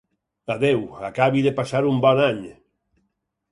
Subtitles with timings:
[0.55, 2.43] Adéu, acabi de passar un bon any.